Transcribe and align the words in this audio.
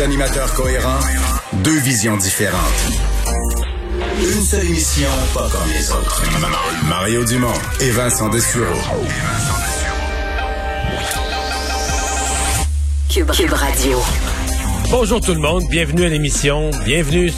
Deux 0.00 0.06
animateurs 0.06 0.54
cohérents, 0.54 1.00
deux 1.62 1.78
visions 1.80 2.16
différentes. 2.16 2.58
Une 4.18 4.42
seule 4.42 4.64
émission, 4.64 5.08
pas 5.34 5.46
comme 5.52 5.70
les 5.74 5.90
autres. 5.90 6.22
Mario 6.88 7.22
Dumont 7.26 7.52
et 7.80 7.90
Vincent 7.90 8.30
Dessureau. 8.30 8.64
Cube, 13.10 13.30
Cube 13.30 13.52
Radio. 13.52 13.98
Bonjour 14.90 15.20
tout 15.20 15.34
le 15.34 15.40
monde, 15.40 15.64
bienvenue 15.70 16.04
à 16.04 16.08
l'émission, 16.08 16.70
bienvenue 16.86 17.30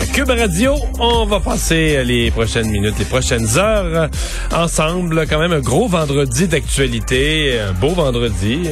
à 0.00 0.06
Cube 0.06 0.30
Radio. 0.30 0.74
On 0.98 1.26
va 1.26 1.40
passer 1.40 2.02
les 2.02 2.30
prochaines 2.30 2.70
minutes, 2.70 2.94
les 2.98 3.04
prochaines 3.04 3.58
heures 3.58 4.08
ensemble. 4.54 5.26
Quand 5.28 5.38
même 5.38 5.52
un 5.52 5.60
gros 5.60 5.86
vendredi 5.86 6.48
d'actualité, 6.48 7.60
un 7.60 7.74
beau 7.74 7.90
vendredi. 7.90 8.70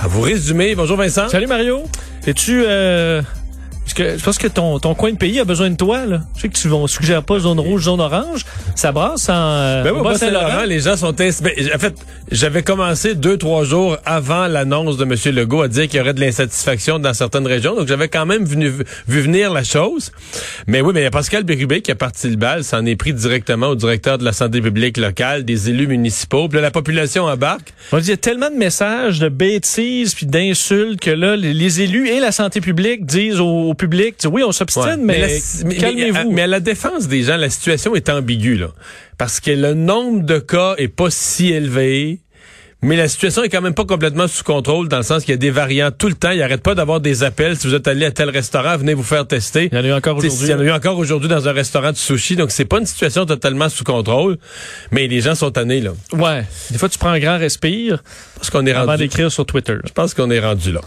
À 0.00 0.08
vous 0.08 0.22
résumer. 0.22 0.74
Bonjour 0.74 0.96
Vincent. 0.96 1.28
Salut 1.28 1.46
Mario. 1.46 1.84
Es-tu 2.26 2.64
euh, 2.66 3.20
que, 3.94 4.18
je 4.18 4.24
pense 4.24 4.38
que 4.38 4.48
ton, 4.48 4.78
ton 4.78 4.94
coin 4.94 5.12
de 5.12 5.16
pays 5.16 5.40
a 5.40 5.44
besoin 5.44 5.70
de 5.70 5.76
toi. 5.76 6.04
Là. 6.04 6.20
Je 6.36 6.42
sais 6.42 6.48
que 6.48 6.56
tu 6.56 6.68
ne 6.68 6.86
suggères 6.86 7.22
pas 7.22 7.38
zone 7.38 7.60
rouge, 7.60 7.84
zone 7.84 8.00
orange. 8.00 8.44
Ça 8.74 8.92
brasse 8.92 9.28
en 9.28 9.82
ben 9.82 9.92
oui, 9.92 10.16
Saint-Laurent. 10.16 10.64
Les 10.66 10.80
gens 10.80 10.96
sont... 10.96 11.12
Ben, 11.12 11.30
en 11.74 11.78
fait, 11.78 11.94
j'avais 12.30 12.62
commencé 12.62 13.14
deux, 13.14 13.36
trois 13.36 13.64
jours 13.64 13.96
avant 14.04 14.46
l'annonce 14.46 14.96
de 14.96 15.04
M. 15.04 15.34
Legault 15.34 15.62
à 15.62 15.68
dire 15.68 15.88
qu'il 15.88 15.98
y 15.98 16.00
aurait 16.00 16.14
de 16.14 16.20
l'insatisfaction 16.20 16.98
dans 16.98 17.14
certaines 17.14 17.46
régions. 17.46 17.74
Donc, 17.74 17.88
j'avais 17.88 18.08
quand 18.08 18.26
même 18.26 18.44
venu, 18.44 18.70
vu 19.08 19.20
venir 19.20 19.52
la 19.52 19.64
chose. 19.64 20.12
Mais 20.66 20.80
oui, 20.80 20.92
mais 20.94 21.00
il 21.00 21.04
y 21.04 21.06
a 21.06 21.10
Pascal 21.10 21.44
Bérubé 21.44 21.80
qui 21.80 21.90
a 21.90 21.94
parti 21.94 22.28
le 22.28 22.36
bal. 22.36 22.64
Ça 22.64 22.78
en 22.78 22.86
est 22.86 22.96
pris 22.96 23.12
directement 23.12 23.68
au 23.68 23.74
directeur 23.76 24.18
de 24.18 24.24
la 24.24 24.32
santé 24.32 24.60
publique 24.60 24.96
locale, 24.96 25.44
des 25.44 25.70
élus 25.70 25.86
municipaux. 25.86 26.48
Puis 26.48 26.56
là, 26.56 26.62
la 26.62 26.70
population 26.70 27.24
embarque. 27.24 27.72
On 27.92 27.98
dit, 27.98 28.06
il 28.06 28.10
y 28.10 28.14
a 28.14 28.16
tellement 28.16 28.50
de 28.50 28.56
messages 28.56 29.20
de 29.20 29.28
bêtises 29.28 30.14
puis 30.14 30.26
d'insultes 30.26 31.00
que 31.00 31.10
là, 31.10 31.36
les, 31.36 31.80
élus 31.80 32.08
et 32.08 32.20
la 32.20 32.32
santé 32.32 32.60
publique 32.60 33.06
disent 33.06 33.40
aux 33.40 33.74
public. 33.84 34.16
Oui, 34.30 34.42
on 34.42 34.52
s'obstine, 34.52 35.00
mais, 35.02 35.38
calmez-vous. 35.78 36.30
Mais, 36.30 36.42
à 36.42 36.46
la 36.46 36.60
défense 36.60 37.06
des 37.06 37.22
gens, 37.22 37.36
la 37.36 37.50
situation 37.50 37.94
est 37.94 38.08
ambiguë, 38.08 38.56
là. 38.56 38.68
Parce 39.18 39.40
que 39.40 39.50
le 39.50 39.74
nombre 39.74 40.22
de 40.24 40.38
cas 40.38 40.74
est 40.78 40.88
pas 40.88 41.10
si 41.10 41.52
élevé. 41.52 42.20
Mais 42.82 42.96
la 42.96 43.08
situation 43.08 43.42
est 43.42 43.48
quand 43.48 43.62
même 43.62 43.72
pas 43.72 43.86
complètement 43.86 44.28
sous 44.28 44.44
contrôle 44.44 44.88
dans 44.88 44.98
le 44.98 45.02
sens 45.04 45.24
qu'il 45.24 45.32
y 45.32 45.34
a 45.34 45.38
des 45.38 45.50
variants 45.50 45.90
tout 45.90 46.08
le 46.08 46.14
temps. 46.14 46.32
Il 46.32 46.42
arrête 46.42 46.62
pas 46.62 46.74
d'avoir 46.74 47.00
des 47.00 47.22
appels. 47.22 47.56
Si 47.56 47.66
vous 47.66 47.74
êtes 47.74 47.88
allé 47.88 48.04
à 48.04 48.10
tel 48.10 48.28
restaurant, 48.28 48.76
venez 48.76 48.92
vous 48.92 49.02
faire 49.02 49.26
tester. 49.26 49.70
Il 49.72 49.74
y 49.74 49.80
en 49.80 49.84
a 49.84 49.86
eu 49.86 49.92
encore 49.94 50.18
aujourd'hui. 50.18 50.46
Il 50.46 50.50
y 50.50 50.54
en 50.54 50.60
a 50.60 50.64
eu 50.64 50.70
encore 50.70 50.98
aujourd'hui 50.98 51.30
dans 51.30 51.48
un 51.48 51.52
restaurant 51.52 51.92
de 51.92 51.96
sushi. 51.96 52.36
Donc 52.36 52.50
c'est 52.50 52.66
pas 52.66 52.80
une 52.80 52.86
situation 52.86 53.24
totalement 53.24 53.70
sous 53.70 53.84
contrôle. 53.84 54.36
Mais 54.90 55.06
les 55.06 55.22
gens 55.22 55.34
sont 55.34 55.50
tannés 55.50 55.80
là. 55.80 55.92
Ouais. 56.12 56.44
Des 56.70 56.76
fois 56.76 56.90
tu 56.90 56.98
prends 56.98 57.08
un 57.08 57.18
grand 57.18 57.38
respire. 57.38 58.02
Parce 58.34 58.50
qu'on 58.50 58.66
est 58.66 58.72
avant 58.72 58.92
rendu. 58.92 59.04
d'écrire 59.04 59.32
sur 59.32 59.46
Twitter. 59.46 59.76
Je 59.86 59.92
pense 59.92 60.12
qu'on 60.12 60.30
est 60.30 60.40
rendu 60.40 60.70
là. 60.72 60.82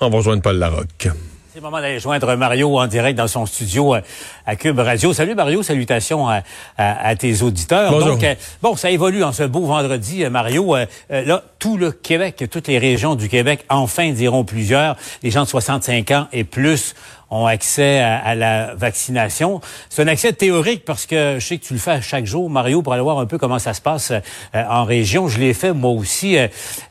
On 0.00 0.10
va 0.10 0.18
rejoindre 0.18 0.42
Paul 0.42 0.58
Larocque. 0.58 1.08
C'est 1.52 1.58
le 1.58 1.64
moment 1.64 1.80
d'aller 1.80 1.98
joindre 1.98 2.36
Mario 2.36 2.78
en 2.78 2.86
direct 2.86 3.18
dans 3.18 3.26
son 3.26 3.44
studio 3.44 3.96
euh, 3.96 4.00
à 4.46 4.54
Cube 4.54 4.78
Radio. 4.78 5.12
Salut 5.12 5.34
Mario, 5.34 5.64
salutations 5.64 6.28
à, 6.28 7.16
tes 7.16 7.42
auditeurs. 7.42 7.90
Bonjour. 7.90 8.10
Donc, 8.10 8.22
euh, 8.22 8.36
bon, 8.62 8.76
ça 8.76 8.88
évolue 8.88 9.24
en 9.24 9.32
ce 9.32 9.42
beau 9.42 9.62
vendredi, 9.62 10.22
euh, 10.22 10.30
Mario. 10.30 10.76
là, 11.08 11.42
tout 11.58 11.76
le 11.76 11.90
Québec, 11.90 12.44
toutes 12.52 12.68
les 12.68 12.78
régions 12.78 13.16
du 13.16 13.28
Québec, 13.28 13.64
enfin 13.68 14.12
diront 14.12 14.44
plusieurs, 14.44 14.96
les 15.24 15.32
gens 15.32 15.42
de 15.42 15.48
65 15.48 16.12
ans 16.12 16.28
et 16.32 16.44
plus 16.44 16.94
ont 17.32 17.46
accès 17.46 17.98
à, 17.98 18.36
la 18.36 18.74
vaccination. 18.76 19.60
C'est 19.88 20.02
un 20.02 20.08
accès 20.08 20.32
théorique 20.32 20.84
parce 20.84 21.06
que 21.06 21.36
je 21.40 21.46
sais 21.46 21.58
que 21.58 21.64
tu 21.64 21.74
le 21.74 21.80
fais 21.80 22.00
chaque 22.00 22.26
jour, 22.26 22.48
Mario, 22.48 22.82
pour 22.82 22.92
aller 22.92 23.02
voir 23.02 23.18
un 23.18 23.26
peu 23.26 23.38
comment 23.38 23.58
ça 23.58 23.74
se 23.74 23.80
passe 23.80 24.12
en 24.52 24.84
région. 24.84 25.28
Je 25.28 25.38
l'ai 25.38 25.54
fait 25.54 25.72
moi 25.72 25.92
aussi. 25.92 26.36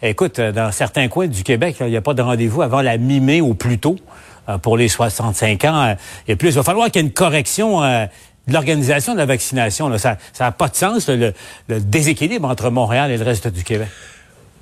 écoute, 0.01 0.39
dans 0.39 0.71
certains 0.71 1.09
coins 1.09 1.27
du 1.27 1.43
Québec, 1.43 1.77
il 1.81 1.87
n'y 1.87 1.97
a 1.97 2.01
pas 2.01 2.13
de 2.13 2.21
rendez-vous 2.21 2.61
avant 2.61 2.81
la 2.81 2.97
mi-mai 2.97 3.41
au 3.41 3.53
plus 3.53 3.79
tôt. 3.79 3.97
Euh, 4.49 4.57
pour 4.57 4.77
les 4.77 4.87
65 4.87 5.65
ans 5.65 5.83
euh, 5.83 5.93
et 6.27 6.35
plus. 6.35 6.49
Il 6.49 6.55
va 6.55 6.63
falloir 6.63 6.89
qu'il 6.89 7.01
y 7.01 7.05
ait 7.05 7.07
une 7.07 7.13
correction 7.13 7.83
euh, 7.83 8.05
de 8.47 8.53
l'organisation 8.53 9.13
de 9.13 9.19
la 9.19 9.25
vaccination. 9.25 9.95
Ça 9.97 10.17
n'a 10.39 10.51
pas 10.51 10.69
de 10.69 10.75
sens, 10.75 11.07
le, 11.07 11.33
déséquilibre 11.67 12.47
entre 12.47 12.69
Montréal 12.71 13.11
et 13.11 13.17
le 13.17 13.23
reste 13.23 13.47
du 13.47 13.63
Québec. 13.63 13.89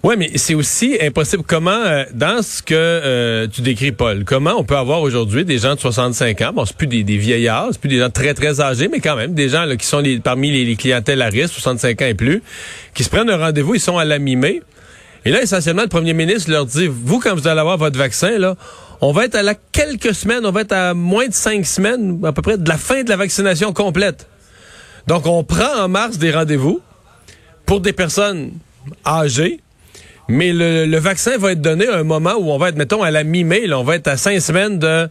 Oui, 0.03 0.15
mais 0.17 0.31
c'est 0.35 0.55
aussi 0.55 0.97
impossible. 1.01 1.43
Comment, 1.47 2.03
dans 2.13 2.41
ce 2.41 2.61
que 2.61 3.47
tu 3.47 3.61
décris, 3.61 3.91
Paul, 3.91 4.25
comment 4.25 4.53
on 4.57 4.63
peut 4.63 4.77
avoir 4.77 5.01
aujourd'hui 5.01 5.43
des 5.43 5.57
gens 5.57 5.75
de 5.75 5.79
65 5.79 6.41
ans, 6.41 6.51
bon, 6.53 6.65
c'est 6.65 6.75
plus 6.75 6.87
des, 6.87 7.03
vieillards, 7.17 7.69
c'est 7.71 7.79
plus 7.81 7.89
des 7.89 7.99
gens 7.99 8.09
très, 8.09 8.33
très 8.33 8.61
âgés, 8.61 8.89
mais 8.89 8.99
quand 8.99 9.15
même, 9.15 9.33
des 9.33 9.49
gens 9.49 9.65
qui 9.77 9.85
sont 9.85 10.03
parmi 10.23 10.51
les, 10.51 10.65
les, 10.65 10.75
clientèles 10.75 11.21
à 11.21 11.27
risque, 11.27 11.53
65 11.53 12.01
ans 12.01 12.05
et 12.05 12.13
plus, 12.13 12.43
qui 12.93 13.03
se 13.03 13.09
prennent 13.09 13.29
un 13.29 13.37
rendez-vous, 13.37 13.75
ils 13.75 13.81
sont 13.81 13.97
à 13.97 14.05
la 14.05 14.19
mi-mai. 14.19 14.61
Et 15.25 15.31
là, 15.31 15.41
essentiellement, 15.41 15.81
le 15.81 15.89
premier 15.89 16.13
ministre 16.13 16.51
leur 16.51 16.65
dit, 16.65 16.87
vous, 16.87 17.19
quand 17.19 17.33
vous 17.33 17.47
allez 17.47 17.59
avoir 17.59 17.77
votre 17.77 17.97
vaccin, 17.97 18.37
là, 18.37 18.55
on 19.01 19.11
va 19.11 19.25
être 19.25 19.35
à 19.35 19.43
la 19.43 19.53
quelques 19.55 20.13
semaines, 20.13 20.45
on 20.45 20.51
va 20.51 20.61
être 20.61 20.73
à 20.73 20.93
moins 20.93 21.27
de 21.27 21.33
cinq 21.33 21.65
semaines, 21.65 22.19
à 22.23 22.31
peu 22.31 22.41
près, 22.41 22.57
de 22.57 22.67
la 22.67 22.77
fin 22.77 23.03
de 23.03 23.09
la 23.09 23.17
vaccination 23.17 23.73
complète. 23.73 24.27
Donc, 25.07 25.25
on 25.25 25.43
prend 25.43 25.83
en 25.83 25.87
mars 25.87 26.17
des 26.17 26.31
rendez-vous 26.31 26.81
pour 27.65 27.79
des 27.79 27.93
personnes 27.93 28.51
âgées, 29.05 29.61
mais 30.29 30.51
le, 30.51 30.97
vaccin 30.97 31.37
va 31.37 31.53
être 31.53 31.61
donné 31.61 31.87
à 31.87 31.97
un 31.97 32.03
moment 32.03 32.33
où 32.37 32.51
on 32.51 32.57
va 32.57 32.69
être, 32.69 32.75
mettons, 32.75 33.01
à 33.01 33.11
la 33.11 33.23
mi-mai, 33.23 33.71
on 33.71 33.83
va 33.83 33.95
être 33.95 34.07
à 34.07 34.17
cinq 34.17 34.41
semaines 34.41 34.77
de, 34.77 35.09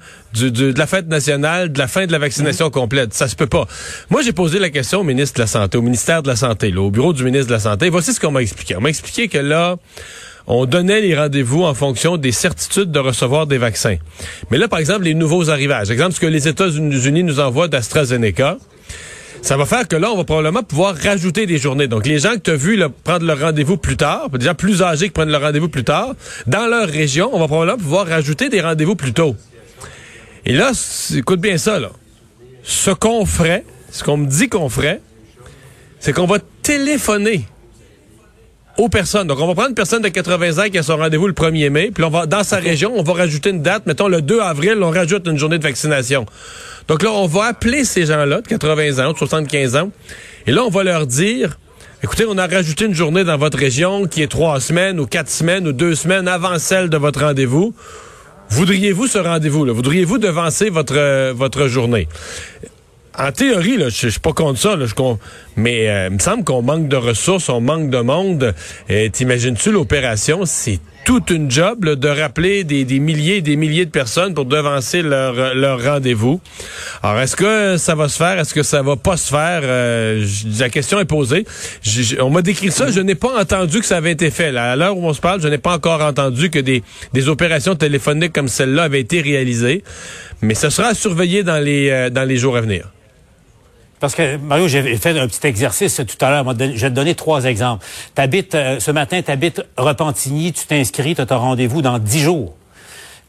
la 0.77 0.87
fête 0.87 1.09
nationale, 1.09 1.73
de 1.73 1.79
la 1.79 1.89
fin 1.89 2.07
de 2.07 2.13
la 2.13 2.19
vaccination 2.19 2.71
complète. 2.71 3.15
Ça 3.15 3.27
se 3.27 3.37
peut 3.37 3.47
pas. 3.47 3.67
Moi, 4.11 4.21
j'ai 4.21 4.33
posé 4.33 4.59
la 4.59 4.69
question 4.69 5.01
au 5.01 5.05
ministre 5.05 5.37
de 5.37 5.43
la 5.43 5.47
Santé, 5.47 5.79
au 5.79 5.83
ministère 5.83 6.23
de 6.23 6.29
la 6.29 6.37
Santé, 6.37 6.75
au 6.77 6.91
bureau 6.91 7.15
du 7.15 7.25
ministre 7.25 7.47
de 7.47 7.53
la 7.53 7.61
Santé. 7.61 7.89
Voici 7.89 8.13
ce 8.13 8.21
qu'on 8.21 8.31
m'a 8.31 8.43
expliqué. 8.43 8.77
On 8.77 8.83
m'a 8.83 8.91
expliqué 8.91 9.29
que 9.29 9.39
là, 9.39 9.77
on 10.47 10.67
donnait 10.67 11.01
les 11.01 11.17
rendez-vous 11.17 11.62
en 11.62 11.75
fonction 11.75 12.17
des 12.17 12.33
certitudes 12.33 12.91
de 12.91 12.99
recevoir 12.99 13.47
des 13.47 13.59
vaccins. 13.59 13.97
Mais 14.51 14.59
là, 14.59 14.69
par 14.69 14.79
exemple, 14.79 15.05
les 15.05 15.15
nouveaux 15.15 15.51
arrivages, 15.51 15.91
exemple, 15.91 16.12
ce 16.12 16.21
que 16.21 16.27
les 16.27 16.49
États-Unis 16.49 17.25
nous 17.25 17.41
envoient 17.41 17.69
d'AstraZeneca, 17.69 18.59
ça 19.43 19.56
va 19.56 19.67
faire 19.67 19.87
que 19.87 19.97
là, 19.97 20.11
on 20.11 20.17
va 20.17 20.25
probablement 20.25 20.62
pouvoir 20.62 20.97
rajouter 20.97 21.47
des 21.47 21.59
journées. 21.59 21.89
Donc, 21.89 22.06
les 22.06 22.19
gens 22.19 22.35
que 22.35 22.41
tu 22.41 22.51
as 22.51 22.56
vus 22.56 22.81
prendre 23.05 23.25
leur 23.25 23.41
rendez-vous 23.41 23.77
plus 23.77 23.97
tard, 23.97 24.31
déjà 24.31 24.55
plus 24.55 24.83
âgés 24.83 25.06
qui 25.06 25.12
prennent 25.12 25.31
leur 25.31 25.43
rendez-vous 25.43 25.69
plus 25.69 25.85
tard, 25.85 26.15
dans 26.47 26.67
leur 26.67 26.89
région, 26.89 27.31
on 27.33 27.39
va 27.39 27.47
probablement 27.47 27.79
pouvoir 27.79 28.06
rajouter 28.06 28.49
des 28.49 28.61
rendez-vous 28.61 28.97
plus 28.97 29.12
tôt. 29.12 29.37
Et 30.47 30.53
là, 30.53 30.73
écoute 31.15 31.41
bien 31.41 31.59
ça, 31.59 31.79
là. 31.79 31.91
Ce 32.62 32.91
qu'on 32.91 33.25
ferait, 33.27 33.65
ce 33.91 34.03
qu'on 34.03 34.17
me 34.17 34.27
dit 34.27 34.49
qu'on 34.49 34.69
ferait, 34.69 35.01
c'est 36.01 36.12
qu'on 36.12 36.27
va 36.27 36.39
téléphoner 36.62 37.47
aux 38.78 38.88
personnes. 38.88 39.26
Donc, 39.26 39.41
on 39.41 39.47
va 39.47 39.54
prendre 39.54 39.70
une 39.70 39.75
personne 39.75 40.03
de 40.03 40.09
80 40.09 40.64
ans 40.64 40.69
qui 40.70 40.78
a 40.78 40.82
son 40.82 40.97
rendez-vous 40.97 41.26
le 41.26 41.32
1er 41.32 41.70
mai, 41.70 41.91
puis 41.94 42.04
on 42.04 42.10
va, 42.10 42.26
dans 42.26 42.44
sa 42.44 42.56
région, 42.56 42.92
on 42.97 43.03
va 43.03 43.14
rajouter 43.14 43.50
une 43.50 43.62
date. 43.62 43.87
Mettons, 43.87 44.09
le 44.09 44.22
2 44.22 44.41
avril, 44.41 44.78
on 44.82 44.91
rajoute 44.91 45.26
une 45.26 45.38
journée 45.38 45.59
de 45.59 45.62
vaccination. 45.62 46.26
Donc 46.88 47.03
là, 47.03 47.10
on 47.12 47.26
va 47.26 47.47
appeler 47.47 47.84
ces 47.84 48.06
gens-là 48.06 48.41
de 48.41 48.47
80 48.47 49.04
ans, 49.04 49.12
de 49.12 49.19
75 49.19 49.76
ans, 49.76 49.91
et 50.47 50.53
là, 50.53 50.64
on 50.64 50.70
va 50.70 50.84
leur 50.84 51.06
dire, 51.06 51.59
écoutez, 52.03 52.25
on 52.28 52.38
a 52.38 52.47
rajouté 52.47 52.84
une 52.84 52.94
journée 52.94 53.25
dans 53.25 53.37
votre 53.37 53.59
région 53.59 54.06
qui 54.06 54.22
est 54.22 54.28
trois 54.28 54.60
semaines 54.60 55.00
ou 55.00 55.06
quatre 55.06 55.31
semaines 55.31 55.66
ou 55.66 55.72
deux 55.72 55.94
semaines 55.94 56.28
avant 56.28 56.58
celle 56.58 56.88
de 56.88 56.97
votre 56.97 57.20
rendez-vous. 57.20 57.75
Voudriez-vous 58.50 59.08
ce 59.08 59.19
rendez-vous? 59.19 59.66
Voudriez-vous 59.75 60.19
devancer 60.19 60.70
votre, 60.70 60.97
euh, 60.97 61.32
votre 61.34 61.66
journée? 61.66 62.06
En 63.19 63.32
théorie, 63.32 63.77
là, 63.78 63.88
je, 63.88 64.09
suis 64.09 64.21
pas 64.21 64.32
contre 64.32 64.60
ça, 64.60 64.77
là, 64.77 64.87
je, 64.87 64.94
mais 65.56 65.88
euh, 65.88 66.09
il 66.10 66.15
me 66.15 66.19
semble 66.19 66.44
qu'on 66.44 66.62
manque 66.62 66.88
de 66.88 66.97
ressources, 66.97 67.49
on 67.49 67.60
manque 67.60 67.88
de 67.88 68.00
monde. 68.00 68.54
Euh, 68.91 69.09
t'imagines-tu 69.09 69.72
l'opération? 69.72 70.44
C'est 70.44 70.81
toute 71.06 71.31
une 71.31 71.50
job 71.50 71.87
de 71.88 72.09
rappeler 72.09 72.65
des, 72.65 72.84
milliers 72.99 73.37
et 73.37 73.41
des 73.41 73.56
milliers 73.56 73.87
de 73.87 73.91
personnes 73.91 74.34
pour 74.34 74.44
devancer 74.44 75.03
leur, 75.03 75.55
leur 75.55 75.82
rendez-vous. 75.82 76.41
Alors, 77.03 77.21
est-ce 77.21 77.37
que 77.37 77.76
ça 77.78 77.94
va 77.94 78.09
se 78.09 78.16
faire? 78.16 78.38
Est-ce 78.38 78.53
que 78.53 78.65
ça 78.65 78.82
va 78.82 78.97
pas 78.97 79.16
se 79.16 79.31
faire? 79.31 79.60
Euh, 79.62 80.26
la 80.58 80.69
question 80.69 80.99
est 80.99 81.05
posée. 81.06 81.46
on 82.20 82.31
m'a 82.31 82.43
décrit 82.43 82.73
ça. 82.73 82.91
Je 82.91 83.00
n'ai 83.00 83.14
pas 83.14 83.41
entendu 83.41 83.81
que 83.81 83.87
ça 83.87 83.99
avait 83.99 84.12
été 84.12 84.31
fait. 84.31 84.52
Là, 84.52 84.73
à 84.73 84.76
l'heure 84.76 84.99
où 84.99 85.06
on 85.06 85.14
se 85.14 85.20
parle, 85.20 85.41
je 85.41 85.49
n'ai 85.49 85.58
pas 85.58 85.75
encore 85.75 86.02
entendu 86.02 86.50
que 86.50 86.58
des, 86.58 86.82
des 87.14 87.29
opérations 87.29 87.76
téléphoniques 87.76 88.32
comme 88.32 88.49
celle-là 88.49 88.82
avaient 88.82 89.00
été 89.00 89.23
réalisées. 89.23 89.85
Mais 90.43 90.55
ce 90.55 90.69
sera 90.69 90.88
à 90.88 90.94
surveiller 90.94 91.44
dans 91.44 91.62
les, 91.62 92.11
dans 92.11 92.25
les 92.29 92.37
jours 92.37 92.56
à 92.56 92.61
venir. 92.61 92.91
Parce 94.00 94.14
que, 94.14 94.37
Mario, 94.37 94.69
j'ai 94.69 94.96
fait 94.96 95.19
un 95.19 95.26
petit 95.26 95.46
exercice 95.46 95.96
tout 96.06 96.25
à 96.25 96.31
l'heure. 96.31 96.54
Je 96.58 96.64
vais 96.66 96.90
te 96.90 96.94
donner 96.94 97.14
trois 97.14 97.44
exemples. 97.44 97.84
T'habites, 98.14 98.54
euh, 98.54 98.78
ce 98.78 98.90
matin, 98.90 99.22
tu 99.22 99.31
habites 99.31 99.62
Repentigny, 99.76 100.52
tu 100.52 100.66
t'inscris, 100.66 101.14
tu 101.14 101.22
as 101.22 101.26
ton 101.26 101.38
rendez-vous 101.38 101.81
dans 101.81 101.98
dix 101.98 102.20
jours. 102.20 102.54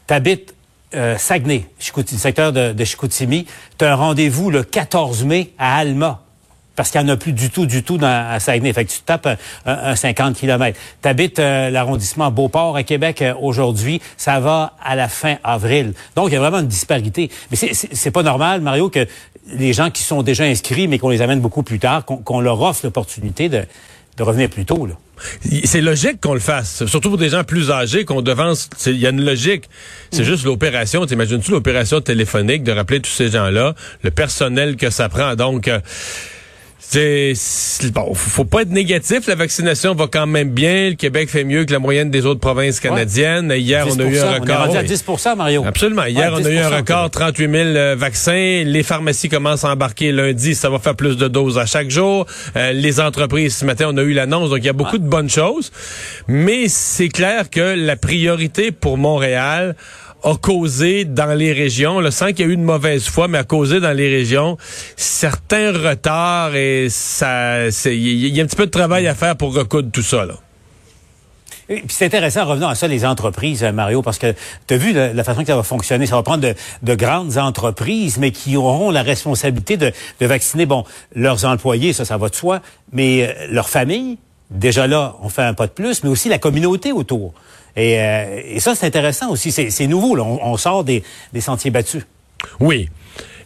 Tu 0.06 0.14
habites 0.14 0.54
euh, 0.94 1.16
Saguenay, 1.16 1.66
Chicoutimi, 1.78 2.20
secteur 2.20 2.52
de, 2.52 2.84
Chicoutimi, 2.84 3.46
tu 3.78 3.84
as 3.84 3.92
un 3.92 3.94
rendez-vous 3.94 4.50
le 4.50 4.62
14 4.62 5.24
mai 5.24 5.52
à 5.58 5.76
Alma 5.76 6.22
parce 6.76 6.92
qu'il 6.92 7.00
n'y 7.00 7.10
en 7.10 7.14
a 7.14 7.16
plus 7.16 7.32
du 7.32 7.50
tout, 7.50 7.66
du 7.66 7.82
tout 7.82 7.98
dans, 7.98 8.30
à 8.30 8.38
Saguenay. 8.38 8.72
Fait 8.72 8.84
que 8.84 8.92
tu 8.92 9.00
tapes 9.00 9.28
un, 9.66 9.96
50 9.96 10.36
km. 10.36 10.78
Tu 11.02 11.08
habites 11.08 11.40
l'arrondissement 11.40 12.30
Beauport 12.30 12.76
à 12.76 12.84
Québec 12.84 13.20
euh, 13.20 13.34
aujourd'hui. 13.40 14.00
Ça 14.16 14.38
va 14.38 14.74
à 14.80 14.94
la 14.94 15.08
fin 15.08 15.38
avril. 15.42 15.92
Donc, 16.14 16.28
il 16.28 16.34
y 16.34 16.36
a 16.36 16.38
vraiment 16.40 16.60
une 16.60 16.68
disparité. 16.68 17.30
Mais 17.50 17.56
c'est 17.56 18.10
pas 18.12 18.22
normal, 18.22 18.60
Mario, 18.60 18.90
que 18.90 19.08
les 19.52 19.72
gens 19.72 19.90
qui 19.90 20.02
sont 20.02 20.22
déjà 20.22 20.44
inscrits, 20.44 20.88
mais 20.88 20.98
qu'on 20.98 21.08
les 21.08 21.22
amène 21.22 21.40
beaucoup 21.40 21.62
plus 21.62 21.78
tard, 21.78 22.04
qu'on 22.04 22.40
leur 22.40 22.60
offre 22.60 22.80
l'opportunité 22.84 23.48
de 23.48 23.64
de 24.18 24.24
revenir 24.24 24.50
plus 24.50 24.64
tôt. 24.64 24.84
Là. 24.84 24.94
C'est 25.64 25.80
logique 25.80 26.20
qu'on 26.20 26.34
le 26.34 26.40
fasse, 26.40 26.84
surtout 26.86 27.08
pour 27.08 27.18
des 27.18 27.30
gens 27.30 27.44
plus 27.44 27.70
âgés 27.70 28.04
qu'on 28.04 28.20
devance. 28.20 28.68
Il 28.86 28.98
y 28.98 29.06
a 29.06 29.10
une 29.10 29.24
logique. 29.24 29.68
C'est 30.10 30.22
mm. 30.22 30.26
juste 30.26 30.44
l'opération. 30.44 31.06
T'imagines-tu 31.06 31.52
l'opération 31.52 32.00
téléphonique 32.00 32.62
de 32.64 32.72
rappeler 32.72 33.00
tous 33.00 33.10
ces 33.10 33.30
gens-là, 33.30 33.74
le 34.02 34.10
personnel 34.10 34.76
que 34.76 34.90
ça 34.90 35.08
prend? 35.08 35.34
Donc, 35.36 35.68
euh, 35.68 35.78
c'est 36.80 37.34
bon, 37.92 38.14
faut 38.14 38.44
pas 38.44 38.62
être 38.62 38.70
négatif. 38.70 39.26
La 39.26 39.34
vaccination 39.34 39.94
va 39.94 40.06
quand 40.06 40.26
même 40.26 40.50
bien. 40.50 40.90
Le 40.90 40.94
Québec 40.94 41.28
fait 41.28 41.44
mieux 41.44 41.64
que 41.64 41.72
la 41.72 41.80
moyenne 41.80 42.10
des 42.10 42.24
autres 42.24 42.40
provinces 42.40 42.78
canadiennes. 42.78 43.52
Hier, 43.56 43.86
on 43.88 43.98
a 43.98 44.04
eu 44.04 44.18
un 44.18 44.34
record. 44.34 44.68
On 44.70 44.74
est 44.74 44.78
à 44.78 44.82
10 44.84 45.04
Mario. 45.36 45.64
Absolument. 45.66 46.04
Hier, 46.04 46.32
on 46.32 46.44
a 46.44 46.50
eu 46.50 46.58
un 46.58 46.68
record, 46.68 47.10
38 47.10 47.50
000 47.50 47.64
euh, 47.64 47.96
vaccins. 47.98 48.62
Les 48.64 48.82
pharmacies 48.82 49.28
commencent 49.28 49.64
à 49.64 49.72
embarquer 49.72 50.12
lundi. 50.12 50.54
Ça 50.54 50.70
va 50.70 50.78
faire 50.78 50.94
plus 50.94 51.16
de 51.16 51.26
doses 51.26 51.58
à 51.58 51.66
chaque 51.66 51.90
jour. 51.90 52.26
Euh, 52.56 52.72
les 52.72 53.00
entreprises, 53.00 53.56
ce 53.56 53.64
matin, 53.64 53.86
on 53.92 53.96
a 53.96 54.02
eu 54.02 54.12
l'annonce. 54.12 54.50
Donc, 54.50 54.60
il 54.60 54.66
y 54.66 54.70
a 54.70 54.74
beaucoup 54.74 54.98
de 54.98 55.08
bonnes 55.08 55.30
choses. 55.30 55.72
Mais 56.28 56.68
c'est 56.68 57.08
clair 57.08 57.50
que 57.50 57.74
la 57.76 57.96
priorité 57.96 58.70
pour 58.70 58.98
Montréal 58.98 59.74
a 60.22 60.34
causé 60.36 61.04
dans 61.04 61.36
les 61.36 61.52
régions, 61.52 62.00
le 62.00 62.10
sans 62.10 62.28
qu'il 62.28 62.40
y 62.40 62.42
ait 62.42 62.52
eu 62.52 62.56
de 62.56 62.62
mauvaise 62.62 63.06
foi, 63.06 63.28
mais 63.28 63.38
a 63.38 63.44
causé 63.44 63.80
dans 63.80 63.92
les 63.92 64.08
régions 64.08 64.56
certains 64.96 65.72
retards 65.72 66.56
et 66.56 66.88
ça, 66.90 67.66
il 67.86 68.28
y 68.28 68.40
a 68.40 68.42
un 68.42 68.46
petit 68.46 68.56
peu 68.56 68.66
de 68.66 68.70
travail 68.70 69.06
à 69.06 69.14
faire 69.14 69.36
pour 69.36 69.54
recoudre 69.54 69.90
tout 69.90 70.02
ça. 70.02 70.24
Là. 70.24 70.34
puis 71.66 71.82
c'est 71.88 72.06
intéressant, 72.06 72.46
revenons 72.46 72.68
à 72.68 72.74
ça, 72.74 72.88
les 72.88 73.04
entreprises, 73.04 73.62
euh, 73.62 73.72
Mario, 73.72 74.02
parce 74.02 74.18
que 74.18 74.34
tu 74.66 74.74
as 74.74 74.76
vu 74.76 74.92
la, 74.92 75.24
façon 75.24 75.42
que 75.42 75.46
ça 75.46 75.56
va 75.56 75.62
fonctionner. 75.62 76.06
Ça 76.06 76.16
va 76.16 76.22
prendre 76.22 76.42
de, 76.42 76.54
de, 76.82 76.94
grandes 76.94 77.38
entreprises, 77.38 78.18
mais 78.18 78.32
qui 78.32 78.56
auront 78.56 78.90
la 78.90 79.02
responsabilité 79.02 79.76
de, 79.76 79.92
de, 80.20 80.26
vacciner, 80.26 80.66
bon, 80.66 80.84
leurs 81.14 81.44
employés, 81.44 81.92
ça, 81.92 82.04
ça 82.04 82.16
va 82.16 82.28
de 82.28 82.34
soi, 82.34 82.60
mais 82.92 83.28
euh, 83.28 83.46
leurs 83.50 83.68
familles, 83.68 84.18
déjà 84.50 84.86
là, 84.86 85.14
on 85.22 85.28
fait 85.28 85.42
un 85.42 85.54
pas 85.54 85.66
de 85.66 85.72
plus, 85.72 86.02
mais 86.02 86.10
aussi 86.10 86.28
la 86.28 86.38
communauté 86.38 86.92
autour. 86.92 87.34
Et, 87.76 88.00
euh, 88.00 88.40
et 88.44 88.60
ça, 88.60 88.74
c'est 88.74 88.86
intéressant 88.86 89.30
aussi. 89.30 89.52
C'est 89.52 89.86
nouveau. 89.86 90.14
Là. 90.14 90.24
On, 90.24 90.40
on 90.42 90.56
sort 90.56 90.84
des 90.84 91.02
sentiers 91.40 91.70
battus. 91.70 92.04
Oui. 92.60 92.88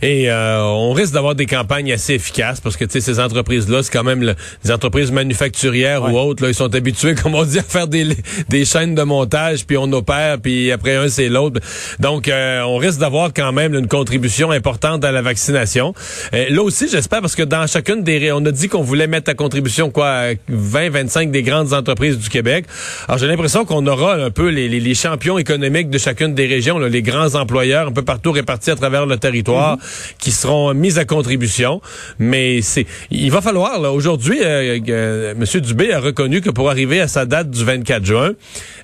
Et 0.03 0.29
euh, 0.29 0.61
on 0.61 0.93
risque 0.93 1.15
d'avoir 1.15 1.37
des 1.37 1.47
campagnes 1.47 1.93
assez 1.93 2.15
efficaces 2.15 2.61
parce 2.61 2.77
que 2.77 2.85
tu 2.85 2.93
sais 2.93 3.01
ces 3.01 3.21
entreprises-là, 3.21 3.85
c'est 3.85 3.93
quand 3.93 4.03
même 4.03 4.35
des 4.65 4.71
entreprises 4.73 5.13
manufacturières 5.13 6.03
ou 6.03 6.19
autres. 6.19 6.43
Là, 6.43 6.49
ils 6.51 6.55
sont 6.55 6.75
habitués, 6.75 7.15
comme 7.23 7.37
on 7.37 7.45
dit, 7.45 7.61
à 7.61 7.63
faire 7.63 7.87
des, 7.87 8.09
des 8.49 8.65
chaînes 8.65 8.97
de 8.97 9.03
montage, 9.03 9.65
puis 9.65 9.77
on 9.77 9.91
opère, 9.93 10.41
puis 10.41 10.73
après 10.73 10.97
un 10.97 11.09
c'est 11.09 11.29
l'autre. 11.29 11.61
Donc 12.01 12.27
euh, 12.27 12.63
on 12.63 12.79
risque 12.79 12.99
d'avoir 12.99 13.33
quand 13.33 13.53
même 13.53 13.75
une 13.75 13.87
contribution 13.87 14.51
importante 14.51 15.05
à 15.05 15.13
la 15.13 15.23
vaccination. 15.23 15.95
Euh, 16.35 16.47
là 16.51 16.63
aussi, 16.63 16.89
j'espère 16.89 17.21
parce 17.21 17.37
que 17.37 17.45
dans 17.45 17.69
chacune 17.69 18.03
des, 18.03 18.33
on 18.33 18.45
a 18.45 18.51
dit 18.51 18.69
qu'on 18.69 18.83
voulait 18.83 19.07
mettre 19.07 19.31
à 19.31 19.35
contribution 19.35 19.91
quoi 19.91 20.33
20, 20.49 20.91
25 20.91 21.31
des 21.31 21.45
grandes 21.45 21.73
entreprises 21.75 22.19
du 22.19 22.29
Québec. 22.29 22.65
Alors 23.07 23.19
j'ai 23.19 23.29
l'impression 23.29 23.65
qu'on 23.65 23.87
aura 23.87 24.15
un 24.15 24.31
peu 24.31 24.49
les, 24.49 24.69
les, 24.69 24.95
champions 24.95 25.39
économiques 25.39 25.91
de 25.91 25.99
chacune 25.99 26.35
des 26.35 26.47
régions, 26.47 26.79
là, 26.79 26.89
les 26.89 27.03
grands 27.03 27.35
employeurs 27.37 27.89
un 27.89 27.93
peu 27.93 28.03
partout 28.03 28.33
répartis 28.33 28.71
à 28.71 28.77
travers 28.77 29.07
le 29.07 29.17
territoire. 29.17 29.79
Qui 30.19 30.33
seront 30.33 30.75
mises 30.75 30.99
à 30.99 31.05
contribution. 31.05 31.81
Mais 32.19 32.63
c'est, 32.63 32.87
il 33.11 33.31
va 33.31 33.41
falloir, 33.41 33.81
là, 33.81 33.93
aujourd'hui, 33.93 34.39
euh, 34.43 34.79
euh, 34.89 35.33
M. 35.33 35.61
Dubé 35.61 35.93
a 35.93 36.01
reconnu 36.01 36.41
que 36.41 36.51
pour 36.51 36.71
arriver 36.71 37.01
à 37.01 37.09
sa 37.09 37.27
date 37.27 37.51
du 37.51 37.65
24 37.65 38.05
juin, 38.05 38.33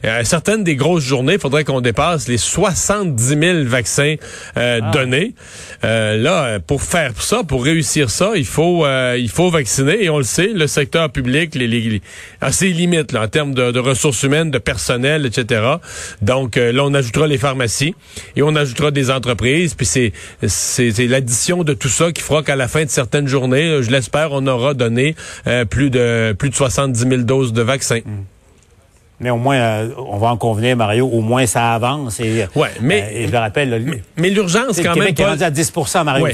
euh, 0.05 0.23
certaines 0.25 0.65
des 0.65 0.77
grosses 0.77 1.05
journées, 1.05 1.35
il 1.35 1.41
faudrait 1.41 1.65
qu'on 1.65 1.81
dépasse 1.81 2.29
les 2.29 2.39
70 2.39 3.23
000 3.23 3.39
vaccins 3.65 4.17
euh, 4.57 4.81
ah. 4.83 4.91
donnés. 4.93 5.35
là, 5.83 6.59
pour 6.61 6.83
faire 6.83 7.13
ça, 7.21 7.43
pour 7.45 7.65
réussir 7.65 8.11
ça, 8.11 8.33
il 8.37 8.47
faut, 8.47 8.87
il 9.17 9.31
faut 9.31 9.51
vacciner. 9.51 10.05
Et 10.05 10.11
on 10.11 10.19
le 10.19 10.25
sait, 10.25 10.49
le 10.49 10.67
secteur 10.67 11.11
public 11.11 11.55
les, 11.55 11.67
les, 11.67 12.03
a 12.41 12.53
ses 12.53 12.71
limites 12.71 13.13
là, 13.13 13.23
en 13.23 13.29
termes 13.29 13.55
de, 13.55 13.71
de, 13.71 13.79
ressources 13.79 14.23
humaines, 14.23 14.51
de 14.51 14.59
personnel, 14.59 15.27
etc. 15.27 15.63
Donc 16.23 16.57
là, 16.57 16.85
on 16.85 16.95
ajoutera 16.95 17.27
les 17.27 17.39
pharmacies 17.39 17.95
et 18.37 18.43
on 18.43 18.55
ajoutera 18.55 18.91
des 18.91 19.11
entreprises. 19.11 19.75
Puis 19.75 19.87
c'est, 19.87 20.13
c'est 20.47 20.98
c'est 20.99 21.07
l'addition 21.07 21.63
de 21.63 21.75
tout 21.75 21.89
ça 21.89 22.11
qui 22.11 22.23
fera 22.23 22.43
qu'à 22.43 22.57
la 22.57 22.67
fin 22.67 22.85
de 22.85 22.91
certaines 22.91 23.29
journées, 23.29 23.85
je 23.85 23.91
l'espère, 23.93 24.33
on 24.33 24.45
aura 24.49 24.75
donné 24.75 25.15
euh, 25.47 25.65
plus 25.65 25.91
de 25.91 26.35
plus 26.37 26.51
de 26.51 26.57
70 26.57 26.99
000 26.99 27.23
doses 27.23 27.53
de 27.53 27.63
vaccins. 27.63 28.01
Mm. 28.05 28.25
Mais 29.21 29.31
au 29.31 29.37
moins, 29.37 29.57
euh, 29.57 29.91
on 29.97 30.17
va 30.19 30.29
en 30.29 30.37
convenir, 30.37 30.77
Mario, 30.77 31.09
au 31.09 31.21
moins 31.21 31.45
ça 31.47 31.75
avance. 31.75 32.21
Et, 32.21 32.47
ouais, 32.55 32.69
mais, 32.81 33.03
euh, 33.03 33.27
je 33.27 33.33
le 33.33 33.39
rappelle... 33.39 34.01
mais, 34.17 34.31
l'urgence, 34.31 34.77
quand 34.77 34.95
même... 34.95 34.95
Québec 34.95 35.21
est 35.21 35.25
rendu 35.25 35.43
à 35.43 35.51
10 35.51 35.73
Mario. 36.05 36.29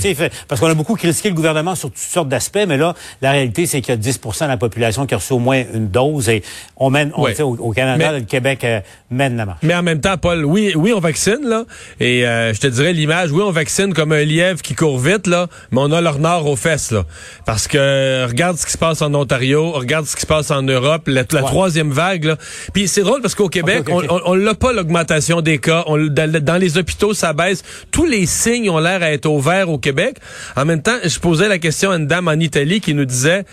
parce 0.48 0.60
qu'on 0.60 0.68
a 0.68 0.74
beaucoup 0.74 0.94
critiqué 0.94 1.30
le 1.30 1.34
gouvernement 1.34 1.74
sur 1.74 1.88
toutes 1.88 1.98
sortes 1.98 2.28
d'aspects, 2.28 2.64
mais 2.68 2.76
là, 2.76 2.94
la 3.22 3.32
réalité, 3.32 3.64
c'est 3.64 3.80
qu'il 3.80 3.94
y 3.94 3.96
a 3.96 4.00
10% 4.00 4.42
de 4.42 4.48
la 4.48 4.56
population 4.58 5.06
qui 5.06 5.14
a 5.14 5.16
reçu 5.16 5.32
au 5.32 5.38
moins 5.38 5.62
une 5.72 5.88
dose. 5.88 6.28
Et 6.28 6.42
on 6.76 6.90
mène, 6.90 7.10
on, 7.16 7.22
au, 7.22 7.72
Canada, 7.72 8.12
le 8.12 8.20
Québec 8.20 8.62
euh, 8.64 8.80
mène 9.10 9.38
la 9.38 9.46
marche. 9.46 9.60
Mais 9.62 9.74
en 9.74 9.82
même 9.82 10.00
temps, 10.00 10.18
Paul, 10.18 10.44
oui, 10.44 10.74
oui, 10.76 10.92
on 10.92 11.00
vaccine, 11.00 11.40
là. 11.42 11.64
Et 12.00 12.20
je 12.20 12.60
te 12.60 12.66
dirais 12.66 12.92
l'image, 12.92 13.30
oui, 13.32 13.42
on 13.42 13.50
vaccine 13.50 13.94
comme 13.94 14.12
un 14.12 14.24
lièvre 14.24 14.60
qui 14.60 14.74
court 14.74 14.98
vite, 14.98 15.26
là, 15.26 15.46
mais 15.70 15.80
on 15.80 15.90
a 15.90 16.02
leur 16.02 16.18
nord 16.18 16.46
aux 16.46 16.56
fesses, 16.56 16.90
là. 16.90 17.04
Parce 17.46 17.66
que 17.66 18.26
regarde 18.26 18.58
ce 18.58 18.66
qui 18.66 18.72
se 18.72 18.78
passe 18.78 19.00
en 19.00 19.14
Ontario, 19.14 19.70
regarde 19.72 20.04
ce 20.04 20.16
qui 20.16 20.22
se 20.22 20.26
passe 20.26 20.50
en 20.50 20.62
Europe, 20.62 21.04
la, 21.06 21.24
troisième 21.24 21.90
vague, 21.90 22.24
là. 22.24 22.36
Puis 22.74 22.88
c'est 22.88 23.02
drôle 23.02 23.22
parce 23.22 23.36
qu'au 23.36 23.48
Québec, 23.48 23.84
on 23.88 24.34
l'a 24.34 24.54
pas 24.54 24.72
l'augmentation 24.72 25.40
des 25.40 25.58
cas. 25.58 25.84
On, 25.86 25.96
dans, 25.96 26.60
les 26.60 26.76
hôpitaux, 26.76 27.14
ça 27.14 27.32
baisse. 27.32 27.62
Tous 27.92 28.04
les 28.04 28.26
signes 28.26 28.68
ont 28.68 28.80
l'air 28.80 29.00
à 29.02 29.12
être 29.12 29.26
au 29.26 29.38
vert 29.38 29.70
au 29.70 29.78
Québec. 29.78 30.16
En 30.56 30.64
même 30.64 30.82
temps, 30.82 30.96
je 31.04 31.18
posais 31.20 31.48
la 31.48 31.58
question 31.58 31.92
à 31.92 31.96
une 31.96 32.08
dame 32.08 32.26
en 32.26 32.32
Italie 32.32 32.80
qui 32.80 32.92
nous 32.92 33.04
disait, 33.04 33.44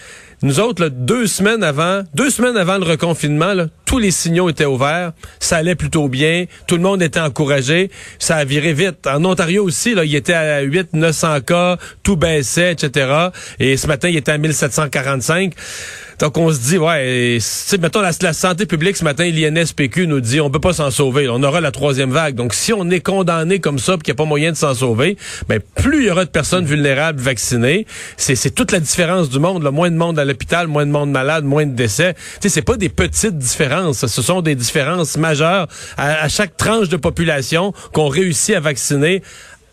nous 0.43 0.59
autres, 0.59 0.87
deux 0.87 1.27
semaines 1.27 1.61
avant, 1.61 2.01
deux 2.15 2.31
semaines 2.31 2.57
avant 2.57 2.79
le 2.79 2.83
reconfinement, 2.83 3.53
tous 3.85 3.99
les 3.99 4.09
signaux 4.09 4.49
étaient 4.49 4.65
ouverts, 4.65 5.11
ça 5.39 5.57
allait 5.57 5.75
plutôt 5.75 6.07
bien, 6.07 6.45
tout 6.65 6.77
le 6.77 6.81
monde 6.81 7.03
était 7.03 7.19
encouragé, 7.19 7.91
ça 8.17 8.37
a 8.37 8.43
viré 8.43 8.73
vite. 8.73 9.05
En 9.05 9.23
Ontario 9.23 9.63
aussi, 9.63 9.93
là, 9.93 10.03
il 10.03 10.15
était 10.15 10.33
à 10.33 10.61
8 10.61 10.93
900 10.93 11.41
cas, 11.41 11.77
tout 12.01 12.15
baissait, 12.15 12.71
etc. 12.71 13.27
Et 13.59 13.77
ce 13.77 13.85
matin, 13.85 14.09
il 14.09 14.17
était 14.17 14.31
à 14.31 14.39
1745. 14.39 15.53
Donc, 16.21 16.37
on 16.37 16.51
se 16.53 16.59
dit, 16.59 16.77
ouais, 16.77 17.39
mettons, 17.79 17.99
la, 17.99 18.11
la, 18.21 18.33
santé 18.33 18.67
publique, 18.67 18.95
ce 18.95 19.03
matin, 19.03 19.27
l'INSPQ 19.27 20.05
nous 20.05 20.21
dit, 20.21 20.39
on 20.39 20.51
peut 20.51 20.59
pas 20.59 20.73
s'en 20.73 20.91
sauver. 20.91 21.27
On 21.27 21.41
aura 21.41 21.61
la 21.61 21.71
troisième 21.71 22.11
vague. 22.11 22.35
Donc, 22.35 22.53
si 22.53 22.73
on 22.73 22.87
est 22.91 22.99
condamné 22.99 23.57
comme 23.59 23.79
ça, 23.79 23.93
puis 23.93 24.03
qu'il 24.03 24.13
n'y 24.13 24.17
a 24.17 24.21
pas 24.23 24.25
moyen 24.25 24.51
de 24.51 24.55
s'en 24.55 24.75
sauver, 24.75 25.17
ben, 25.49 25.59
plus 25.59 26.03
il 26.03 26.07
y 26.09 26.11
aura 26.11 26.25
de 26.25 26.29
personnes 26.29 26.65
vulnérables 26.65 27.19
vaccinées. 27.19 27.87
C'est 28.17 28.53
toute 28.53 28.71
la 28.71 28.79
différence 28.79 29.31
du 29.31 29.39
monde. 29.39 29.63
Là. 29.63 29.71
Moins 29.71 29.89
de 29.89 29.95
monde 29.95 30.19
à 30.19 30.25
l'hôpital, 30.25 30.67
moins 30.67 30.85
de 30.85 30.91
monde 30.91 31.09
malade, 31.09 31.43
moins 31.43 31.65
de 31.65 31.73
décès. 31.73 32.13
Tu 32.13 32.21
sais, 32.41 32.49
c'est 32.49 32.61
pas 32.61 32.77
des 32.77 32.89
petites 32.89 33.39
différences. 33.39 34.05
Ce 34.05 34.21
sont 34.21 34.43
des 34.43 34.53
différences 34.53 35.17
majeures 35.17 35.67
à, 35.97 36.23
à 36.23 36.29
chaque 36.29 36.55
tranche 36.55 36.87
de 36.87 36.97
population 36.97 37.73
qu'on 37.93 38.09
réussit 38.09 38.53
à 38.53 38.59
vacciner 38.59 39.23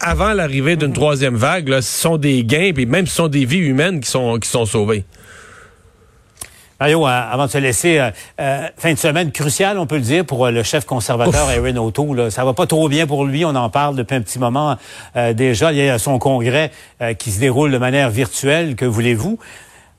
avant 0.00 0.33
l'arrivée 0.33 0.76
d'une 0.76 0.93
troisième 0.93 1.37
vague, 1.37 1.69
là, 1.69 1.83
ce 1.83 2.00
sont 2.00 2.19
des 2.19 2.45
gains, 2.45 2.71
puis 2.73 2.87
même 2.87 3.07
ce 3.07 3.17
sont 3.17 3.28
des 3.28 3.45
vies 3.45 3.59
humaines 3.59 4.00
qui 4.00 4.09
sont, 4.09 4.38
qui 4.38 4.49
sont 4.49 4.64
sauvées. 4.64 5.05
Mario, 6.80 7.04
euh, 7.04 7.11
avant 7.11 7.47
de 7.47 7.50
se 7.50 7.58
laisser, 7.58 7.99
euh, 7.99 8.11
euh, 8.40 8.68
fin 8.76 8.92
de 8.92 8.99
semaine 8.99 9.32
cruciale, 9.32 9.78
on 9.78 9.87
peut 9.87 9.97
le 9.97 10.02
dire, 10.02 10.25
pour 10.25 10.49
le 10.49 10.62
chef 10.62 10.85
conservateur 10.85 11.49
Aaron 11.49 11.76
O'Toole. 11.76 12.30
Ça 12.30 12.44
va 12.44 12.52
pas 12.52 12.66
trop 12.66 12.88
bien 12.88 13.06
pour 13.06 13.25
lui. 13.25 13.44
On 13.44 13.54
en 13.56 13.68
parle 13.68 13.97
depuis 13.97 14.14
un 14.14 14.20
petit 14.20 14.38
moment 14.38 14.76
déjà. 15.35 15.73
Il 15.73 15.78
y 15.78 15.88
a 15.88 15.99
son 15.99 16.18
congrès 16.18 16.70
qui 17.18 17.32
se 17.32 17.40
déroule 17.40 17.73
de 17.73 17.78
manière 17.78 18.11
virtuelle. 18.11 18.76
Que 18.76 18.85
voulez-vous? 18.85 19.38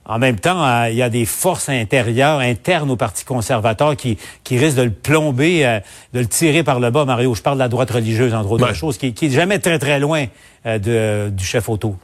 En 0.05 0.19
même 0.19 0.39
temps, 0.39 0.85
il 0.85 0.95
y 0.95 1.03
a 1.03 1.09
des 1.09 1.25
forces 1.25 1.69
intérieures, 1.69 2.39
internes 2.39 2.89
au 2.89 2.95
Parti 2.95 3.25
conservateur 3.25 3.95
qui, 3.95 4.17
qui 4.43 4.57
risquent 4.57 4.77
de 4.77 4.83
le 4.83 4.91
plomber, 4.91 5.81
de 6.13 6.19
le 6.19 6.27
tirer 6.27 6.63
par 6.63 6.79
le 6.79 6.89
bas, 6.91 7.05
Mario. 7.05 7.35
Je 7.35 7.41
parle 7.41 7.57
de 7.57 7.63
la 7.63 7.69
droite 7.69 7.91
religieuse, 7.91 8.33
entre 8.33 8.51
autres 8.51 8.73
choses, 8.73 8.97
qui, 8.97 9.13
qui 9.13 9.27
est 9.27 9.31
jamais 9.31 9.59
très, 9.59 9.79
très 9.79 9.99
loin 9.99 10.25
de, 10.65 11.29
du 11.29 11.43
chef 11.45 11.67
O'Toole 11.69 11.95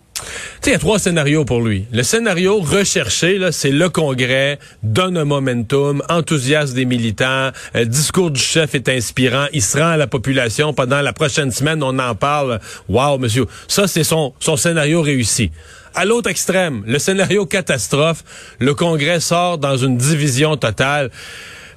il 0.65 0.71
y 0.71 0.75
a 0.75 0.79
trois 0.79 0.97
scénarios 0.97 1.45
pour 1.45 1.61
lui. 1.61 1.85
Le 1.91 2.03
scénario 2.03 2.59
recherché, 2.59 3.39
c'est 3.51 3.71
le 3.71 3.89
Congrès, 3.89 4.57
donne 4.81 5.17
un 5.17 5.25
momentum, 5.25 6.01
enthousiasme 6.09 6.73
des 6.73 6.85
militants, 6.85 7.51
euh, 7.75 7.85
discours 7.85 8.31
du 8.31 8.39
chef 8.39 8.73
est 8.75 8.89
inspirant, 8.89 9.45
il 9.53 9.61
se 9.61 9.77
rend 9.77 9.89
à 9.89 9.97
la 9.97 10.07
population 10.07 10.73
pendant 10.73 11.01
la 11.01 11.13
prochaine 11.13 11.51
semaine, 11.51 11.83
on 11.83 11.99
en 11.99 12.15
parle. 12.15 12.59
Wow, 12.89 13.19
monsieur. 13.19 13.45
Ça, 13.67 13.87
c'est 13.87 14.03
son, 14.03 14.33
son 14.39 14.57
scénario 14.57 15.01
réussi. 15.01 15.51
À 15.93 16.03
l'autre 16.03 16.29
extrême, 16.29 16.83
le 16.85 16.99
scénario 16.99 17.45
catastrophe, 17.45 18.23
le 18.59 18.73
Congrès 18.73 19.19
sort 19.19 19.57
dans 19.57 19.77
une 19.77 19.97
division 19.97 20.57
totale. 20.57 21.11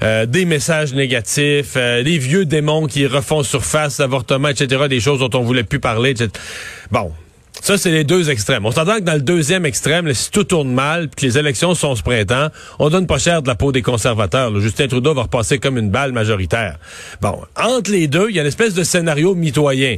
Euh, 0.01 0.27
des 0.27 0.45
messages 0.45 0.95
négatifs, 0.95 1.75
euh, 1.77 2.05
des 2.05 2.19
vieux 2.19 2.45
démons 2.45 2.87
qui 2.87 3.07
refont 3.07 3.43
surface, 3.43 3.99
l'avortement, 3.99 4.47
etc., 4.47 4.87
des 4.89 5.01
choses 5.01 5.19
dont 5.19 5.31
on 5.37 5.43
voulait 5.43 5.65
plus 5.65 5.81
parler. 5.81 6.11
Etc. 6.11 6.31
Bon, 6.93 7.13
ça, 7.61 7.77
c'est 7.77 7.91
les 7.91 8.05
deux 8.05 8.31
extrêmes. 8.31 8.65
On 8.67 8.71
s'entend 8.71 8.97
que 8.97 9.05
dans 9.05 9.15
le 9.15 9.21
deuxième 9.21 9.67
extrême, 9.67 10.13
si 10.15 10.31
tout 10.31 10.45
tourne 10.45 10.73
mal, 10.73 11.09
puis 11.09 11.17
que 11.17 11.27
les 11.27 11.39
élections 11.39 11.75
sont 11.75 11.95
ce 11.97 12.03
printemps, 12.03 12.49
on 12.79 12.89
donne 12.89 13.07
pas 13.07 13.19
cher 13.19 13.43
de 13.43 13.49
la 13.49 13.55
peau 13.55 13.73
des 13.73 13.83
conservateurs. 13.83 14.59
Justin 14.61 14.89
Trudeau 14.89 15.15
va 15.15 15.23
repasser 15.23 15.59
comme 15.59 15.79
une 15.79 15.91
balle 15.91 16.13
majoritaire. 16.13 16.79
Bon, 17.21 17.41
entre 17.57 17.91
les 17.91 18.07
deux, 18.07 18.27
il 18.31 18.37
y 18.37 18.39
a 18.39 18.43
une 18.43 18.49
espèce 18.49 18.75
de 18.75 18.85
scénario 18.85 19.35
mitoyen 19.35 19.97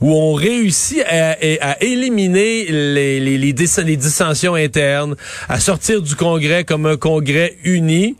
où 0.00 0.14
on 0.14 0.32
réussit 0.32 1.02
à, 1.08 1.82
éliminer 1.82 2.66
les 2.68 3.52
dissensions 3.52 4.54
internes, 4.54 5.16
à 5.48 5.58
sortir 5.58 6.02
du 6.02 6.14
Congrès 6.14 6.64
comme 6.64 6.86
un 6.86 6.96
Congrès 6.96 7.56
uni, 7.64 8.16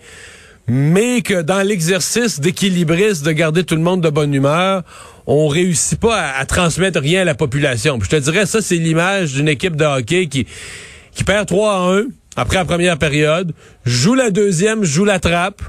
mais 0.68 1.22
que 1.22 1.40
dans 1.40 1.66
l'exercice 1.66 2.40
d'équilibriste, 2.40 3.24
de 3.24 3.32
garder 3.32 3.64
tout 3.64 3.74
le 3.74 3.80
monde 3.80 4.02
de 4.02 4.10
bonne 4.10 4.34
humeur, 4.34 4.82
on 5.26 5.48
réussit 5.48 5.98
pas 5.98 6.32
à, 6.32 6.44
transmettre 6.46 7.00
rien 7.00 7.22
à 7.22 7.24
la 7.24 7.34
population. 7.34 7.98
je 8.02 8.08
te 8.08 8.16
dirais, 8.16 8.46
ça, 8.46 8.60
c'est 8.60 8.76
l'image 8.76 9.32
d'une 9.32 9.48
équipe 9.48 9.76
de 9.76 9.84
hockey 9.84 10.26
qui, 10.26 10.46
qui 11.12 11.24
perd 11.24 11.46
3 11.46 11.72
à 11.72 11.78
1 11.98 12.04
après 12.36 12.56
la 12.56 12.64
première 12.64 12.98
période, 12.98 13.52
joue 13.84 14.14
la 14.14 14.30
deuxième, 14.30 14.84
joue 14.84 15.04
la 15.04 15.18
trappe, 15.18 15.60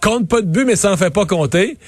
compte 0.00 0.28
pas 0.28 0.40
de 0.40 0.46
but, 0.46 0.64
mais 0.64 0.76
ça 0.76 0.92
en 0.92 0.96
fait 0.96 1.10
pas 1.10 1.26
compter. 1.26 1.78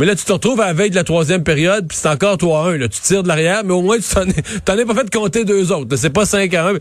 Mais 0.00 0.06
là, 0.06 0.16
tu 0.16 0.24
te 0.24 0.32
retrouves 0.32 0.58
à 0.62 0.68
la 0.68 0.72
veille 0.72 0.88
de 0.88 0.94
la 0.94 1.04
troisième 1.04 1.42
période, 1.42 1.86
puis 1.86 1.98
c'est 2.00 2.08
encore 2.08 2.38
3-1. 2.38 2.76
Là, 2.76 2.88
tu 2.88 2.98
tires 3.02 3.22
de 3.22 3.28
l'arrière, 3.28 3.64
mais 3.66 3.74
au 3.74 3.82
moins, 3.82 3.98
tu 3.98 4.04
t'en 4.64 4.78
es, 4.78 4.84
pas 4.86 4.94
fait 4.94 5.14
compter 5.14 5.44
deux 5.44 5.72
autres. 5.72 5.94
C'est 5.96 6.08
pas 6.08 6.24
5 6.24 6.54
à 6.54 6.68
1. 6.68 6.72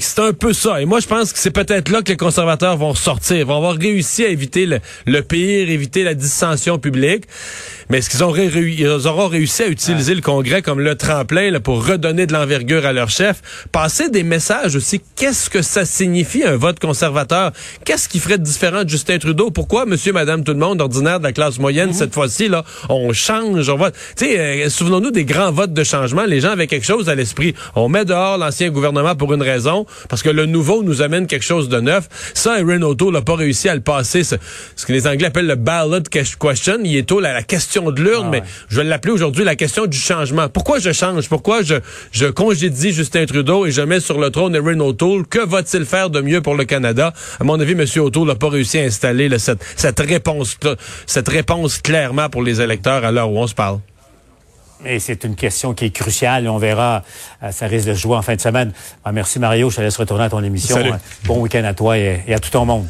C'est 0.00 0.18
un 0.18 0.32
peu 0.32 0.52
ça. 0.52 0.82
Et 0.82 0.84
moi, 0.84 0.98
je 0.98 1.06
pense 1.06 1.32
que 1.32 1.38
c'est 1.38 1.52
peut-être 1.52 1.88
là 1.88 2.02
que 2.02 2.08
les 2.08 2.16
conservateurs 2.16 2.76
vont 2.76 2.92
sortir, 2.96 3.46
vont 3.46 3.58
avoir 3.58 3.76
réussi 3.76 4.24
à 4.24 4.28
éviter 4.28 4.66
le, 4.66 5.20
pire, 5.22 5.70
éviter 5.70 6.02
la 6.02 6.14
dissension 6.14 6.80
publique. 6.80 7.26
Mais 7.90 7.98
est-ce 7.98 8.10
qu'ils 8.10 8.80
ils 8.80 9.06
auront 9.06 9.28
réussi 9.28 9.62
à 9.62 9.68
utiliser 9.68 10.16
le 10.16 10.20
Congrès 10.20 10.60
comme 10.60 10.80
le 10.80 10.96
tremplin 10.96 11.52
là, 11.52 11.60
pour 11.60 11.86
redonner 11.86 12.26
de 12.26 12.32
l'envergure 12.32 12.86
à 12.86 12.92
leur 12.92 13.08
chef? 13.08 13.68
Passer 13.70 14.08
des 14.08 14.24
messages 14.24 14.74
aussi. 14.74 15.00
Qu'est-ce 15.14 15.48
que 15.48 15.62
ça 15.62 15.84
signifie 15.84 16.42
un 16.42 16.56
vote 16.56 16.80
conservateur? 16.80 17.52
Qu'est-ce 17.84 18.08
qui 18.08 18.18
ferait 18.18 18.38
de 18.38 18.42
différent 18.42 18.82
de 18.82 18.88
Justin 18.88 19.18
Trudeau? 19.18 19.52
Pourquoi 19.52 19.86
monsieur, 19.86 20.12
madame, 20.12 20.42
tout 20.42 20.54
le 20.54 20.58
monde, 20.58 20.80
ordinaire 20.80 21.20
de 21.20 21.24
la 21.24 21.32
classe 21.32 21.60
moyenne, 21.60 21.90
mm-hmm. 21.90 21.98
cette 21.98 22.14
fois-ci, 22.14 22.48
là, 22.48 22.63
on 22.88 23.12
change, 23.12 23.68
on 23.68 23.76
vote. 23.76 23.94
Tu 24.16 24.26
sais, 24.26 24.38
euh, 24.38 24.68
souvenons-nous 24.68 25.10
des 25.10 25.24
grands 25.24 25.52
votes 25.52 25.72
de 25.72 25.84
changement. 25.84 26.24
Les 26.24 26.40
gens 26.40 26.50
avaient 26.50 26.66
quelque 26.66 26.86
chose 26.86 27.08
à 27.08 27.14
l'esprit. 27.14 27.54
On 27.74 27.88
met 27.88 28.04
dehors 28.04 28.38
l'ancien 28.38 28.70
gouvernement 28.70 29.14
pour 29.14 29.32
une 29.34 29.42
raison, 29.42 29.86
parce 30.08 30.22
que 30.22 30.30
le 30.30 30.46
nouveau 30.46 30.82
nous 30.82 31.02
amène 31.02 31.26
quelque 31.26 31.44
chose 31.44 31.68
de 31.68 31.80
neuf. 31.80 32.08
Ça, 32.34 32.60
Erin 32.60 32.82
O'Toole 32.82 33.14
n'a 33.14 33.22
pas 33.22 33.36
réussi 33.36 33.68
à 33.68 33.74
le 33.74 33.80
passer. 33.80 34.24
Ce, 34.24 34.36
que 34.86 34.92
les 34.92 35.06
Anglais 35.06 35.28
appellent 35.28 35.46
le 35.46 35.54
ballot 35.54 36.00
question. 36.00 36.78
Il 36.84 36.96
est 36.96 37.08
tôt 37.08 37.20
la, 37.20 37.32
la 37.32 37.42
question 37.42 37.90
de 37.90 38.02
l'urne, 38.02 38.26
ah 38.26 38.30
mais 38.32 38.42
je 38.68 38.76
vais 38.76 38.84
l'appeler 38.84 39.12
aujourd'hui 39.12 39.44
la 39.44 39.56
question 39.56 39.86
du 39.86 39.98
changement. 39.98 40.48
Pourquoi 40.48 40.78
je 40.78 40.92
change? 40.92 41.28
Pourquoi 41.28 41.62
je, 41.62 41.76
je 42.12 42.26
congédie 42.26 42.92
Justin 42.92 43.26
Trudeau 43.26 43.66
et 43.66 43.70
je 43.70 43.82
mets 43.82 44.00
sur 44.00 44.18
le 44.18 44.30
trône 44.30 44.54
Erin 44.54 44.80
O'Toole? 44.80 45.26
Que 45.26 45.44
va-t-il 45.44 45.84
faire 45.84 46.10
de 46.10 46.20
mieux 46.20 46.40
pour 46.40 46.54
le 46.54 46.64
Canada? 46.64 47.12
À 47.40 47.44
mon 47.44 47.58
avis, 47.58 47.72
M. 47.72 47.84
O'Toole 48.02 48.28
n'a 48.28 48.34
pas 48.34 48.48
réussi 48.48 48.78
à 48.78 48.82
installer 48.82 49.38
cette, 49.38 49.64
cette 49.76 50.00
réponse 50.00 50.58
cette 51.06 51.28
réponse 51.28 51.78
clairement 51.78 52.28
pour 52.28 52.42
les 52.42 52.53
électeurs 52.60 53.04
à 53.04 53.12
l'heure 53.12 53.30
où 53.30 53.38
on 53.38 53.46
se 53.46 53.54
parle. 53.54 53.80
Et 54.84 54.98
c'est 54.98 55.24
une 55.24 55.34
question 55.34 55.72
qui 55.72 55.86
est 55.86 55.90
cruciale 55.90 56.46
on 56.48 56.58
verra, 56.58 57.02
euh, 57.42 57.52
ça 57.52 57.66
risque 57.66 57.88
de 57.88 57.94
se 57.94 58.00
jouer 58.00 58.16
en 58.16 58.22
fin 58.22 58.34
de 58.34 58.40
semaine. 58.40 58.72
Ah, 59.04 59.12
merci 59.12 59.38
Mario, 59.38 59.70
je 59.70 59.76
te 59.76 59.80
laisse 59.80 59.96
retourner 59.96 60.24
à 60.24 60.30
ton 60.30 60.42
émission. 60.42 60.76
Bon 61.24 61.40
week-end 61.40 61.64
à 61.64 61.74
toi 61.74 61.96
et 61.96 62.34
à 62.34 62.38
tout 62.38 62.50
ton 62.50 62.66
monde. 62.66 62.86